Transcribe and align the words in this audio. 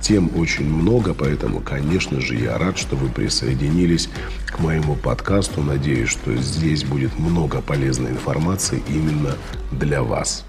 Тем 0.00 0.30
очень 0.36 0.64
много, 0.64 1.12
поэтому, 1.12 1.60
конечно 1.60 2.20
же, 2.20 2.34
я 2.34 2.56
рад, 2.56 2.78
что 2.78 2.96
вы 2.96 3.10
присоединились 3.10 4.08
к 4.46 4.58
моему 4.58 4.96
подкасту. 4.96 5.62
Надеюсь, 5.62 6.08
что 6.08 6.34
здесь 6.36 6.84
будет 6.84 7.18
много 7.18 7.60
полезной 7.60 8.12
информации 8.12 8.82
именно 8.88 9.36
для 9.70 10.02
вас. 10.02 10.44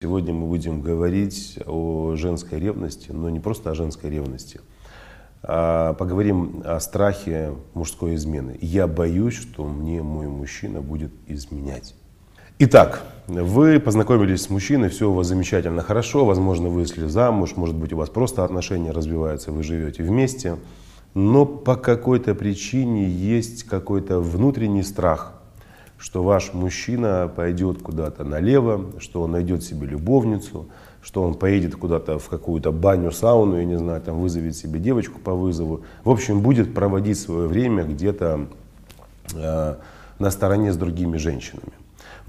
Сегодня 0.00 0.32
мы 0.32 0.46
будем 0.46 0.80
говорить 0.80 1.58
о 1.66 2.14
женской 2.16 2.58
ревности, 2.58 3.10
но 3.12 3.28
не 3.28 3.38
просто 3.38 3.70
о 3.70 3.74
женской 3.74 4.08
ревности. 4.08 4.62
А 5.42 5.92
поговорим 5.92 6.62
о 6.64 6.80
страхе 6.80 7.52
мужской 7.74 8.14
измены. 8.14 8.58
Я 8.62 8.86
боюсь, 8.86 9.34
что 9.34 9.64
мне 9.64 10.02
мой 10.02 10.26
мужчина 10.26 10.80
будет 10.80 11.12
изменять. 11.26 11.94
Итак, 12.62 13.00
вы 13.26 13.80
познакомились 13.80 14.42
с 14.42 14.50
мужчиной, 14.50 14.90
все 14.90 15.08
у 15.08 15.14
вас 15.14 15.28
замечательно, 15.28 15.80
хорошо, 15.80 16.26
возможно, 16.26 16.68
вы 16.68 16.80
вышли 16.80 17.06
замуж, 17.06 17.56
может 17.56 17.74
быть, 17.74 17.94
у 17.94 17.96
вас 17.96 18.10
просто 18.10 18.44
отношения 18.44 18.90
развиваются, 18.90 19.50
вы 19.50 19.62
живете 19.62 20.02
вместе, 20.02 20.58
но 21.14 21.46
по 21.46 21.76
какой-то 21.76 22.34
причине 22.34 23.08
есть 23.08 23.62
какой-то 23.62 24.20
внутренний 24.20 24.82
страх, 24.82 25.40
что 25.96 26.22
ваш 26.22 26.52
мужчина 26.52 27.32
пойдет 27.34 27.80
куда-то 27.80 28.24
налево, 28.24 28.90
что 28.98 29.22
он 29.22 29.30
найдет 29.30 29.62
себе 29.62 29.86
любовницу, 29.86 30.68
что 31.00 31.22
он 31.22 31.36
поедет 31.36 31.76
куда-то 31.76 32.18
в 32.18 32.28
какую-то 32.28 32.72
баню, 32.72 33.10
сауну, 33.10 33.56
я 33.56 33.64
не 33.64 33.78
знаю, 33.78 34.02
там 34.02 34.20
вызовет 34.20 34.54
себе 34.54 34.80
девочку 34.80 35.18
по 35.18 35.32
вызову. 35.32 35.80
В 36.04 36.10
общем, 36.10 36.42
будет 36.42 36.74
проводить 36.74 37.18
свое 37.18 37.48
время 37.48 37.84
где-то 37.84 38.48
э, 39.34 39.76
на 40.18 40.30
стороне 40.30 40.74
с 40.74 40.76
другими 40.76 41.16
женщинами. 41.16 41.79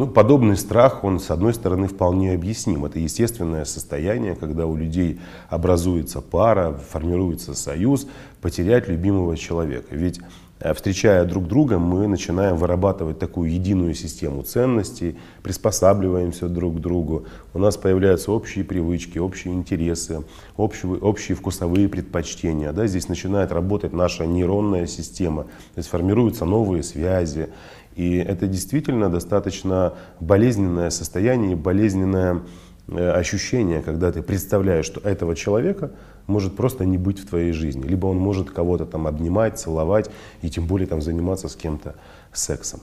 Ну, 0.02 0.08
подобный 0.08 0.58
страх, 0.58 1.04
он, 1.04 1.20
с 1.20 1.30
одной 1.30 1.54
стороны, 1.54 1.88
вполне 1.88 2.34
объясним. 2.34 2.86
Это 2.86 2.98
естественное 2.98 3.66
состояние, 3.66 4.34
когда 4.36 4.66
у 4.66 4.76
людей 4.76 5.20
образуется 5.48 6.22
пара, 6.22 6.74
формируется 6.90 7.54
союз, 7.54 8.08
потерять 8.42 8.88
любимого 8.88 9.38
человека. 9.38 9.96
Ведь 9.96 10.20
э, 10.60 10.74
встречая 10.74 11.24
друг 11.26 11.48
друга, 11.48 11.78
мы 11.78 12.08
начинаем 12.08 12.56
вырабатывать 12.56 13.20
такую 13.20 13.52
единую 13.52 13.94
систему 13.94 14.42
ценностей, 14.42 15.20
приспосабливаемся 15.44 16.50
друг 16.50 16.78
к 16.78 16.80
другу, 16.80 17.28
у 17.54 17.60
нас 17.60 17.78
появляются 17.78 18.32
общие 18.32 18.64
привычки, 18.64 19.20
общие 19.20 19.54
интересы, 19.54 20.24
общие, 20.58 20.98
общие 20.98 21.36
вкусовые 21.36 21.88
предпочтения. 21.88 22.72
Да? 22.72 22.88
Здесь 22.88 23.08
начинает 23.08 23.52
работать 23.52 23.94
наша 23.94 24.26
нейронная 24.26 24.88
система, 24.88 25.44
то 25.44 25.78
есть 25.78 25.90
формируются 25.90 26.46
новые 26.46 26.82
связи. 26.82 27.50
И 27.96 28.18
это 28.18 28.48
действительно 28.48 29.10
достаточно 29.10 29.94
болезненное 30.20 30.90
состояние, 30.90 31.56
болезненное 31.56 32.42
э, 32.88 33.12
ощущение, 33.12 33.82
когда 33.82 34.12
ты 34.12 34.22
представляешь, 34.22 34.86
что 34.86 35.02
этого 35.02 35.36
человека 35.36 35.92
может 36.28 36.56
просто 36.56 36.86
не 36.86 36.98
быть 36.98 37.20
в 37.20 37.28
твоей 37.28 37.52
жизни. 37.52 37.84
Либо 37.86 38.08
он 38.08 38.18
может 38.18 38.52
кого-то 38.52 38.86
там 38.86 39.08
обнимать, 39.08 39.60
целовать 39.60 40.10
и 40.42 40.50
тем 40.50 40.68
более 40.68 40.88
там 40.88 41.02
заниматься 41.02 41.50
с 41.50 41.56
кем-то 41.56 41.96
сексом. 42.32 42.80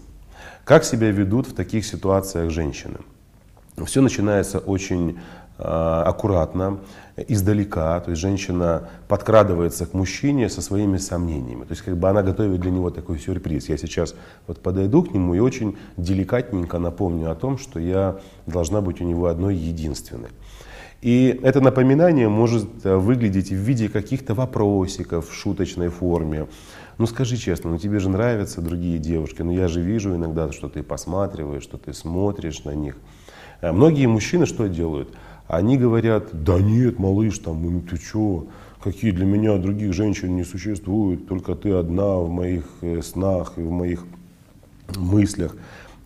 Как 0.64 0.84
себя 0.84 1.10
ведут 1.10 1.46
в 1.46 1.54
таких 1.54 1.86
ситуациях 1.86 2.50
женщины? 2.50 2.98
Все 3.86 4.02
начинается 4.02 4.58
очень 4.58 5.18
аккуратно, 5.58 6.78
издалека, 7.26 7.98
то 8.00 8.10
есть 8.10 8.22
женщина 8.22 8.88
подкрадывается 9.08 9.86
к 9.86 9.94
мужчине 9.94 10.48
со 10.48 10.62
своими 10.62 10.98
сомнениями. 10.98 11.64
То 11.64 11.72
есть 11.72 11.82
как 11.82 11.96
бы 11.96 12.08
она 12.08 12.22
готовит 12.22 12.60
для 12.60 12.70
него 12.70 12.90
такой 12.90 13.18
сюрприз. 13.18 13.68
Я 13.68 13.76
сейчас 13.76 14.14
вот 14.46 14.60
подойду 14.60 15.02
к 15.02 15.12
нему 15.12 15.34
и 15.34 15.40
очень 15.40 15.76
деликатненько 15.96 16.78
напомню 16.78 17.30
о 17.30 17.34
том, 17.34 17.58
что 17.58 17.80
я 17.80 18.20
должна 18.46 18.80
быть 18.80 19.00
у 19.00 19.04
него 19.04 19.26
одной 19.26 19.56
единственной. 19.56 20.28
И 21.00 21.38
это 21.42 21.60
напоминание 21.60 22.28
может 22.28 22.84
э, 22.84 22.96
выглядеть 22.96 23.50
в 23.50 23.54
виде 23.54 23.88
каких-то 23.88 24.34
вопросиков 24.34 25.28
в 25.28 25.32
шуточной 25.34 25.88
форме. 25.88 26.48
Ну 26.98 27.06
скажи 27.06 27.36
честно, 27.36 27.70
ну 27.70 27.78
тебе 27.78 28.00
же 28.00 28.08
нравятся 28.08 28.60
другие 28.60 28.98
девушки, 28.98 29.42
ну 29.42 29.52
я 29.52 29.68
же 29.68 29.80
вижу 29.80 30.16
иногда, 30.16 30.50
что 30.50 30.68
ты 30.68 30.82
посматриваешь, 30.82 31.62
что 31.62 31.78
ты 31.78 31.92
смотришь 31.92 32.64
на 32.64 32.74
них. 32.74 32.96
Э, 33.60 33.70
многие 33.70 34.06
мужчины 34.06 34.46
что 34.46 34.68
делают? 34.68 35.14
Они 35.48 35.78
говорят, 35.78 36.28
да 36.44 36.60
нет, 36.60 36.98
малыш, 36.98 37.38
там, 37.38 37.62
ну 37.62 37.80
ты 37.80 37.96
что, 37.96 38.46
какие 38.82 39.12
для 39.12 39.24
меня 39.24 39.56
других 39.56 39.94
женщин 39.94 40.36
не 40.36 40.44
существует, 40.44 41.26
только 41.26 41.54
ты 41.54 41.70
одна 41.70 42.16
в 42.18 42.28
моих 42.28 42.64
э, 42.82 43.00
снах 43.02 43.54
и 43.56 43.62
в 43.62 43.70
моих 43.70 44.04
мыслях. 44.94 45.56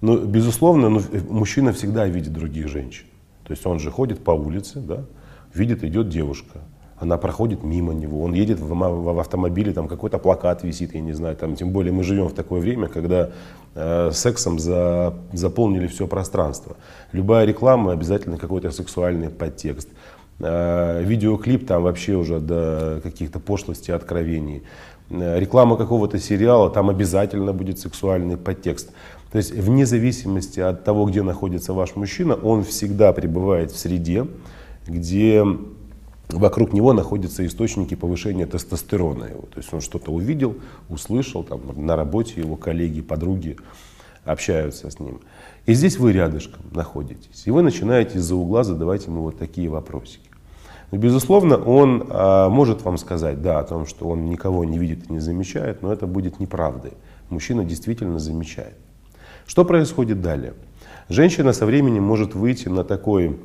Но, 0.01 0.17
безусловно, 0.19 0.89
ну, 0.89 1.01
э, 1.01 1.21
мужчина 1.29 1.73
всегда 1.73 2.07
видит 2.07 2.33
других 2.33 2.69
женщин. 2.69 3.05
То 3.45 3.53
есть 3.53 3.67
он 3.67 3.81
же 3.81 3.91
ходит 3.91 4.23
по 4.23 4.31
улице, 4.31 4.81
да, 4.81 5.05
видит, 5.53 5.83
идет 5.83 6.09
девушка 6.09 6.61
она 7.03 7.17
проходит 7.19 7.65
мимо 7.65 7.93
него, 7.93 8.23
он 8.23 8.33
едет 8.33 8.61
в, 8.61 8.69
в, 8.75 9.19
автомобиле, 9.19 9.73
там 9.73 9.89
какой-то 9.89 10.19
плакат 10.19 10.63
висит, 10.63 10.95
я 10.95 11.01
не 11.01 11.13
знаю, 11.13 11.35
там, 11.37 11.57
тем 11.57 11.71
более 11.71 11.93
мы 11.93 12.05
живем 12.05 12.29
в 12.29 12.33
такое 12.33 12.61
время, 12.61 12.87
когда 12.87 13.31
э, 13.75 14.11
сексом 14.13 14.61
за, 14.61 15.13
заполнили 15.33 15.89
все 15.89 16.07
пространство. 16.07 16.77
Любая 17.11 17.45
реклама 17.45 17.91
обязательно 17.91 18.39
какой-то 18.39 18.71
сексуальный 18.71 19.31
подтекст. 19.31 19.89
Э, 20.39 21.03
видеоклип 21.03 21.67
там 21.67 21.83
вообще 21.83 22.15
уже 22.15 22.39
до 22.39 23.01
каких-то 23.03 23.41
пошлостей, 23.41 23.93
откровений. 23.93 24.63
Э, 25.11 25.41
реклама 25.41 25.77
какого-то 25.77 26.21
сериала, 26.21 26.71
там 26.71 26.89
обязательно 26.89 27.53
будет 27.53 27.81
сексуальный 27.81 28.37
подтекст. 28.37 28.93
То 29.33 29.39
есть 29.39 29.51
вне 29.51 29.87
зависимости 29.87 30.61
от 30.61 30.85
того, 30.85 31.07
где 31.07 31.23
находится 31.23 31.73
ваш 31.73 31.97
мужчина, 31.97 32.35
он 32.35 32.63
всегда 32.63 33.13
пребывает 33.13 33.73
в 33.73 33.77
среде, 33.77 34.29
где 34.87 35.45
вокруг 36.33 36.73
него 36.73 36.93
находятся 36.93 37.47
источники 37.47 37.95
повышения 37.95 38.47
тестостерона 38.47 39.25
его. 39.25 39.43
То 39.43 39.59
есть 39.59 39.73
он 39.73 39.81
что-то 39.81 40.11
увидел, 40.13 40.57
услышал, 40.89 41.45
там, 41.45 41.61
на 41.77 41.97
работе 41.97 42.41
его 42.41 42.57
коллеги, 42.57 43.01
подруги 43.01 43.57
общаются 44.25 44.91
с 44.91 44.99
ним. 45.01 45.21
И 45.67 45.75
здесь 45.75 45.99
вы 45.99 46.13
рядышком 46.13 46.63
находитесь. 46.73 47.47
И 47.47 47.51
вы 47.51 47.63
начинаете 47.63 48.19
из-за 48.19 48.35
угла 48.35 48.65
задавать 48.65 49.07
ему 49.07 49.23
вот 49.23 49.39
такие 49.39 49.69
вопросики. 49.69 50.29
Но, 50.91 50.99
безусловно, 50.99 51.57
он 51.57 52.07
а, 52.11 52.49
может 52.49 52.83
вам 52.83 52.99
сказать, 52.99 53.41
да, 53.41 53.59
о 53.59 53.65
том, 53.65 53.87
что 53.87 54.09
он 54.09 54.27
никого 54.27 54.65
не 54.65 54.79
видит 54.79 55.09
и 55.09 55.13
не 55.13 55.21
замечает, 55.21 55.83
но 55.83 55.93
это 55.93 56.07
будет 56.07 56.39
неправдой. 56.39 56.93
Мужчина 57.31 57.65
действительно 57.65 58.19
замечает. 58.19 58.77
Что 59.47 59.65
происходит 59.65 60.21
далее? 60.21 60.55
Женщина 61.09 61.53
со 61.53 61.67
временем 61.67 62.05
может 62.05 62.35
выйти 62.35 62.69
на 62.69 62.85
такой 62.85 63.39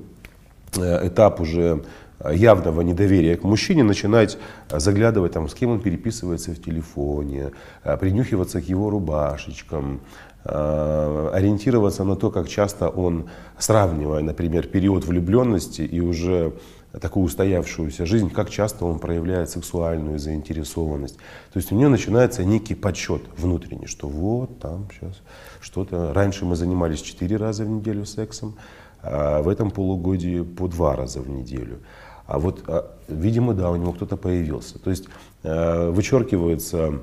э, 0.75 1.07
этап 1.07 1.39
уже 1.39 1.83
явного 2.31 2.81
недоверия 2.81 3.37
к 3.37 3.43
мужчине 3.43 3.83
начинать 3.83 4.37
заглядывать, 4.69 5.33
там, 5.33 5.47
с 5.47 5.53
кем 5.53 5.71
он 5.71 5.79
переписывается 5.79 6.51
в 6.51 6.61
телефоне, 6.61 7.51
э, 7.83 7.97
принюхиваться 7.97 8.61
к 8.61 8.65
его 8.69 8.89
рубашечкам, 8.89 10.01
э, 10.43 11.29
ориентироваться 11.33 12.03
на 12.03 12.15
то, 12.15 12.31
как 12.31 12.47
часто 12.47 12.89
он, 12.89 13.29
сравнивая, 13.57 14.21
например, 14.23 14.67
период 14.67 15.05
влюбленности 15.05 15.81
и 15.81 15.99
уже 15.99 16.53
такую 16.99 17.25
устоявшуюся 17.25 18.05
жизнь, 18.05 18.29
как 18.29 18.49
часто 18.49 18.85
он 18.85 18.99
проявляет 18.99 19.49
сексуальную 19.49 20.19
заинтересованность. 20.19 21.17
То 21.53 21.57
есть 21.57 21.71
у 21.71 21.75
нее 21.75 21.89
начинается 21.89 22.43
некий 22.43 22.75
подсчет 22.75 23.21
внутренний, 23.37 23.87
что 23.87 24.07
вот 24.07 24.59
там 24.59 24.87
сейчас 24.91 25.21
что-то. 25.59 26.13
Раньше 26.13 26.45
мы 26.45 26.55
занимались 26.55 27.01
четыре 27.01 27.37
раза 27.37 27.65
в 27.65 27.69
неделю 27.69 28.05
сексом, 28.05 28.55
а 29.01 29.41
в 29.41 29.49
этом 29.49 29.69
полугодии 29.69 30.41
по 30.41 30.67
два 30.67 30.95
раза 30.95 31.21
в 31.21 31.29
неделю. 31.29 31.79
А 32.27 32.39
вот, 32.39 32.63
а, 32.67 32.93
видимо, 33.07 33.53
да, 33.53 33.71
у 33.71 33.75
него 33.77 33.93
кто-то 33.93 34.17
появился. 34.17 34.77
То 34.79 34.89
есть 34.89 35.05
э, 35.43 35.89
вычеркивается 35.89 36.99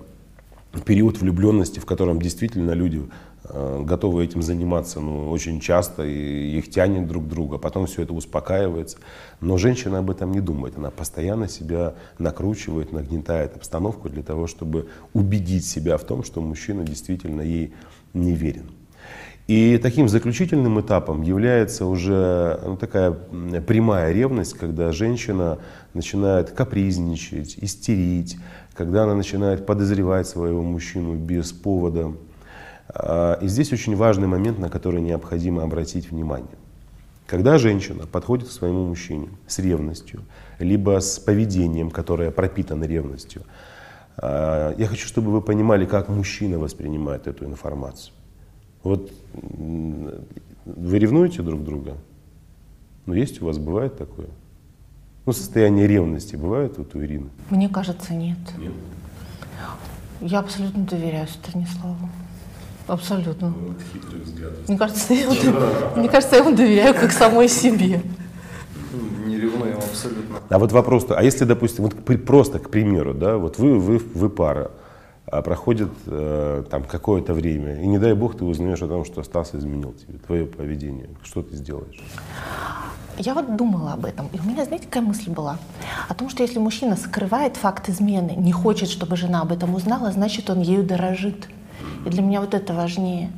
период 0.84 1.20
влюбленности, 1.20 1.78
в 1.78 1.86
котором 1.86 2.20
действительно 2.20 2.72
люди 2.72 3.02
э, 3.44 3.82
готовы 3.84 4.24
этим 4.24 4.42
заниматься 4.42 5.00
ну, 5.00 5.30
очень 5.30 5.60
часто, 5.60 6.04
и 6.04 6.58
их 6.58 6.70
тянет 6.70 7.06
друг 7.06 7.24
к 7.24 7.28
другу, 7.28 7.58
потом 7.58 7.86
все 7.86 8.02
это 8.02 8.12
успокаивается. 8.12 8.98
Но 9.40 9.56
женщина 9.56 10.00
об 10.00 10.10
этом 10.10 10.32
не 10.32 10.40
думает, 10.40 10.76
она 10.76 10.90
постоянно 10.90 11.48
себя 11.48 11.94
накручивает, 12.18 12.92
нагнетает 12.92 13.56
обстановку 13.56 14.10
для 14.10 14.22
того, 14.22 14.46
чтобы 14.46 14.88
убедить 15.14 15.66
себя 15.66 15.96
в 15.96 16.04
том, 16.04 16.22
что 16.22 16.40
мужчина 16.40 16.84
действительно 16.84 17.40
ей 17.40 17.72
не 18.12 18.32
верен. 18.32 18.70
И 19.46 19.76
таким 19.76 20.08
заключительным 20.08 20.81
этапом 20.81 21.20
является 21.20 21.85
уже 21.85 22.58
ну, 22.64 22.76
такая 22.79 23.11
прямая 23.11 24.11
ревность, 24.12 24.55
когда 24.55 24.91
женщина 24.91 25.58
начинает 25.93 26.50
капризничать, 26.52 27.58
истерить, 27.61 28.38
когда 28.73 29.05
она 29.05 29.14
начинает 29.14 29.67
подозревать 29.67 30.26
своего 30.26 30.62
мужчину 30.62 31.14
без 31.14 31.52
повода. 31.52 32.12
А, 32.88 33.38
и 33.43 33.49
здесь 33.49 33.70
очень 33.70 33.96
важный 33.96 34.29
момент, 34.29 34.58
на 34.58 34.70
который 34.70 35.02
необходимо 35.02 35.62
обратить 35.62 36.11
внимание. 36.11 36.56
Когда 37.26 37.58
женщина 37.58 38.06
подходит 38.06 38.49
к 38.49 38.52
своему 38.52 38.87
мужчине 38.87 39.29
с 39.46 39.58
ревностью, 39.58 40.23
либо 40.58 41.00
с 41.00 41.19
поведением, 41.19 41.91
которое 41.91 42.31
пропитано 42.31 42.85
ревностью, 42.85 43.43
а, 44.17 44.75
я 44.79 44.87
хочу, 44.87 45.06
чтобы 45.06 45.31
вы 45.32 45.43
понимали, 45.43 45.85
как 45.85 46.08
мужчина 46.08 46.58
воспринимает 46.58 47.26
эту 47.26 47.44
информацию. 47.44 48.14
Вот 48.84 49.10
вы 50.66 50.98
ревнуете 50.98 51.42
друг 51.42 51.64
друга? 51.64 51.96
Ну, 53.06 53.14
есть 53.14 53.42
у 53.42 53.46
вас, 53.46 53.58
бывает 53.58 53.98
такое? 53.98 54.28
Ну, 55.26 55.32
состояние 55.32 55.86
ревности 55.86 56.36
бывает 56.36 56.76
вот 56.76 56.94
у 56.94 57.02
Ирины? 57.02 57.31
Мне 57.50 57.69
кажется, 57.69 58.12
нет. 58.14 58.38
Нет. 58.58 58.72
Я 60.20 60.40
абсолютно 60.40 60.84
доверяю 60.84 61.26
Станиславу. 61.28 62.08
Абсолютно. 62.86 63.48
Вот 63.48 63.76
хитрый 63.92 64.20
взгляд. 64.20 64.52
Мне 64.69 64.78
кажется, 64.78 65.14
я 65.14 65.20
ему, 65.22 65.34
мне 65.96 66.08
кажется, 66.08 66.36
я 66.36 66.42
ему 66.42 66.54
доверяю 66.54 66.94
как 66.94 67.12
самой 67.12 67.48
себе. 67.48 68.02
Не 69.26 69.38
ревнуем 69.38 69.78
абсолютно. 69.78 70.36
А 70.50 70.58
вот 70.58 70.72
вопрос-то, 70.72 71.19
а 71.19 71.22
если, 71.22 71.44
допустим, 71.44 71.84
вот 71.84 72.25
просто 72.26 72.58
к 72.58 72.69
примеру, 72.69 73.14
да, 73.14 73.38
вот 73.38 73.58
вы, 73.58 73.78
вы, 73.78 73.98
вы 73.98 74.28
пара, 74.28 74.70
а 75.34 75.42
проходит 75.42 75.90
э, 76.06 76.64
там 76.70 76.84
какое-то 76.84 77.34
время, 77.34 77.81
и 77.81 77.86
не 77.86 77.98
дай 77.98 78.14
бог 78.14 78.36
ты 78.36 78.44
узнаешь 78.44 78.82
о 78.82 78.86
том, 78.86 79.04
что 79.04 79.22
Стас 79.25 79.52
изменил 79.54 79.92
тебе, 79.92 80.19
твое 80.19 80.46
поведение, 80.46 81.08
что 81.25 81.42
ты 81.42 81.56
сделаешь? 81.56 82.00
Я 83.19 83.34
вот 83.34 83.56
думала 83.56 83.94
об 83.94 84.04
этом, 84.04 84.28
и 84.32 84.38
у 84.38 84.44
меня, 84.44 84.64
знаете, 84.64 84.86
какая 84.86 85.02
мысль 85.02 85.31
была? 85.31 85.58
О 86.08 86.14
том, 86.14 86.28
что 86.28 86.44
если 86.44 86.60
мужчина 86.60 86.96
скрывает 86.96 87.56
факт 87.56 87.88
измены, 87.88 88.34
не 88.36 88.52
хочет, 88.52 88.88
чтобы 88.88 89.16
жена 89.16 89.40
об 89.40 89.50
этом 89.50 89.75
узнала, 89.75 90.12
значит, 90.12 90.50
он 90.50 90.60
ею 90.60 90.84
дорожит. 90.84 91.48
И 92.06 92.10
для 92.10 92.22
меня 92.22 92.40
вот 92.40 92.54
это 92.54 92.72
важнее. 92.72 93.32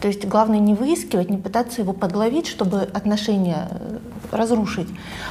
То 0.00 0.08
есть 0.08 0.26
главное 0.26 0.60
не 0.60 0.72
выискивать, 0.72 1.28
не 1.28 1.36
пытаться 1.36 1.82
его 1.82 1.92
подловить, 1.92 2.46
чтобы 2.46 2.80
отношения 2.80 3.68
э, 3.70 3.98
разрушить, 4.30 4.88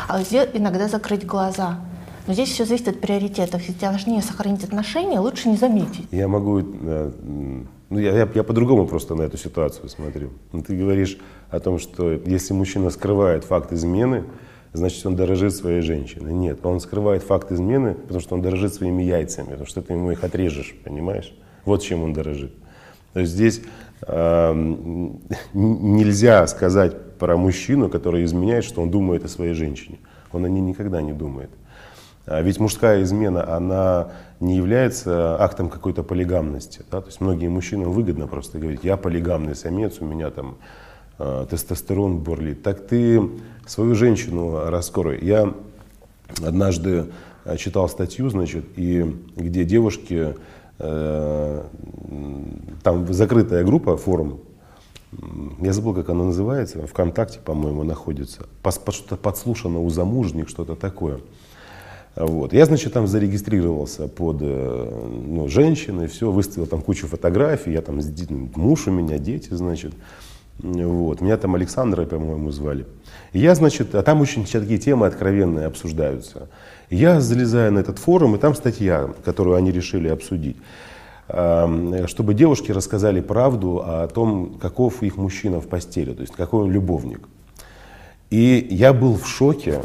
а 0.07 0.21
иногда 0.21 0.87
закрыть 0.87 1.25
глаза. 1.25 1.79
Но 2.25 2.33
здесь 2.33 2.49
все 2.49 2.65
зависит 2.65 2.87
от 2.87 3.01
приоритетов. 3.01 3.61
Если 3.61 3.73
тебе 3.73 3.89
важнее 3.89 4.21
сохранить 4.21 4.63
отношения, 4.63 5.19
лучше 5.19 5.49
не 5.49 5.57
заметить. 5.57 6.07
Я 6.11 6.27
могу, 6.27 6.61
э, 6.61 7.11
ну 7.89 7.99
я, 7.99 8.11
я, 8.15 8.29
я 8.33 8.43
по-другому 8.43 8.87
просто 8.87 9.15
на 9.15 9.23
эту 9.23 9.37
ситуацию 9.37 9.89
смотрю. 9.89 10.29
Ну, 10.53 10.61
ты 10.61 10.75
говоришь 10.77 11.17
о 11.49 11.59
том, 11.59 11.79
что 11.79 12.11
если 12.11 12.53
мужчина 12.53 12.89
скрывает 12.91 13.43
факт 13.43 13.73
измены, 13.73 14.23
значит 14.71 15.05
он 15.05 15.15
дорожит 15.15 15.53
своей 15.53 15.81
женщиной. 15.81 16.33
Нет, 16.33 16.65
он 16.65 16.79
скрывает 16.79 17.23
факт 17.23 17.51
измены, 17.51 17.93
потому 17.93 18.21
что 18.21 18.35
он 18.35 18.41
дорожит 18.41 18.73
своими 18.73 19.03
яйцами, 19.03 19.47
потому 19.49 19.67
что 19.67 19.81
ты 19.81 19.93
ему 19.93 20.11
их 20.11 20.23
отрежешь, 20.23 20.75
понимаешь? 20.83 21.35
Вот 21.65 21.81
чем 21.81 22.03
он 22.03 22.13
дорожит. 22.13 22.53
То 23.13 23.19
есть 23.19 23.33
здесь 23.33 23.61
н- 24.07 25.19
нельзя 25.53 26.47
сказать 26.47 27.17
про 27.19 27.37
мужчину, 27.37 27.89
который 27.89 28.23
изменяет, 28.23 28.63
что 28.63 28.81
он 28.81 28.89
думает 28.89 29.25
о 29.25 29.27
своей 29.27 29.53
женщине. 29.53 29.99
Он 30.31 30.45
о 30.45 30.49
ней 30.49 30.61
никогда 30.61 31.01
не 31.01 31.13
думает. 31.13 31.49
А 32.25 32.41
Ведь 32.41 32.59
мужская 32.59 33.03
измена, 33.03 33.55
она 33.55 34.11
не 34.39 34.55
является 34.55 35.41
актом 35.41 35.69
какой-то 35.69 36.03
полигамности. 36.03 36.83
Да? 36.89 37.01
То 37.01 37.07
есть 37.07 37.19
многие 37.19 37.47
мужчинам 37.47 37.91
выгодно 37.91 38.27
просто 38.27 38.59
говорить, 38.59 38.83
я 38.83 38.95
полигамный 38.95 39.55
самец, 39.55 39.99
у 39.99 40.05
меня 40.05 40.29
там 40.29 40.57
э, 41.19 41.45
тестостерон 41.49 42.19
бурлит. 42.19 42.63
Так 42.63 42.87
ты 42.87 43.29
свою 43.65 43.95
женщину 43.95 44.69
раскрой. 44.69 45.19
Я 45.21 45.53
однажды 46.45 47.07
э, 47.43 47.57
читал 47.57 47.89
статью, 47.89 48.29
значит, 48.29 48.65
и 48.77 49.03
где 49.35 49.65
девушки, 49.65 50.35
э, 50.79 51.63
там 52.83 53.13
закрытая 53.13 53.65
группа, 53.65 53.97
форум, 53.97 54.39
я 55.59 55.73
забыл, 55.73 55.93
как 55.93 56.09
она 56.09 56.23
называется, 56.23 56.87
ВКонтакте, 56.87 57.39
по-моему, 57.39 57.83
находится. 57.83 58.47
Под- 58.61 58.93
что-то 58.93 59.17
подслушано 59.17 59.79
у 59.79 59.89
замужних, 59.89 60.49
что-то 60.49 60.75
такое. 60.75 61.19
Вот. 62.15 62.53
Я, 62.53 62.65
значит, 62.65 62.93
там 62.93 63.07
зарегистрировался 63.07 64.07
под 64.07 64.37
э, 64.41 65.09
ну, 65.27 65.47
женщиной, 65.47 66.07
все, 66.07 66.31
выставил 66.31 66.67
там 66.67 66.81
кучу 66.81 67.07
фотографий, 67.07 67.71
я 67.71 67.81
там, 67.81 67.99
ди- 67.99 68.27
муж 68.55 68.87
у 68.87 68.91
меня, 68.91 69.17
дети, 69.17 69.53
значит. 69.53 69.93
Вот. 70.59 71.21
Меня 71.21 71.37
там 71.37 71.55
Александра, 71.55 72.05
по-моему, 72.05 72.51
звали. 72.51 72.85
И 73.31 73.39
я, 73.39 73.55
значит, 73.55 73.95
а 73.95 74.03
там 74.03 74.21
очень 74.21 74.45
такие 74.45 74.77
темы 74.77 75.07
откровенные 75.07 75.65
обсуждаются. 75.65 76.49
Я 76.91 77.19
залезаю 77.19 77.71
на 77.73 77.79
этот 77.79 77.97
форум, 77.97 78.35
и 78.35 78.37
там 78.37 78.53
статья, 78.53 79.09
которую 79.25 79.55
они 79.55 79.71
решили 79.71 80.07
обсудить. 80.07 80.57
Чтобы 81.27 82.33
девушки 82.35 82.71
рассказали 82.71 83.21
правду 83.21 83.81
о 83.83 84.07
том, 84.07 84.59
каков 84.61 85.01
их 85.01 85.17
мужчина 85.17 85.59
в 85.59 85.67
постели, 85.67 86.13
то 86.13 86.21
есть 86.21 86.33
какой 86.33 86.65
он 86.65 86.71
любовник. 86.71 87.27
И 88.29 88.67
я 88.69 88.93
был 88.93 89.15
в 89.15 89.27
шоке, 89.27 89.81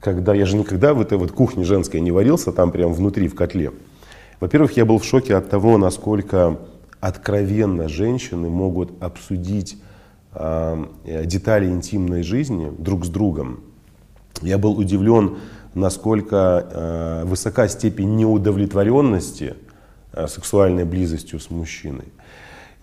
когда 0.00 0.34
я 0.34 0.46
же 0.46 0.56
никогда 0.56 0.94
в 0.94 1.00
этой 1.00 1.18
вот 1.18 1.32
кухне 1.32 1.64
женской 1.64 2.00
не 2.00 2.10
варился, 2.10 2.52
там 2.52 2.70
прям 2.70 2.92
внутри 2.92 3.28
в 3.28 3.34
котле. 3.34 3.72
Во-первых, 4.40 4.76
я 4.76 4.84
был 4.84 4.98
в 4.98 5.04
шоке 5.04 5.34
от 5.34 5.50
того, 5.50 5.78
насколько 5.78 6.58
откровенно 7.00 7.88
женщины 7.88 8.48
могут 8.48 9.02
обсудить 9.02 9.76
э, 10.32 10.84
детали 11.24 11.66
интимной 11.66 12.22
жизни 12.22 12.72
друг 12.78 13.04
с 13.04 13.08
другом. 13.08 13.60
Я 14.42 14.58
был 14.58 14.78
удивлен, 14.78 15.38
насколько 15.74 16.66
э, 16.70 17.24
высока 17.24 17.66
степень 17.68 18.16
неудовлетворенности 18.16 19.54
э, 20.12 20.28
сексуальной 20.28 20.84
близостью 20.84 21.40
с 21.40 21.50
мужчиной. 21.50 22.06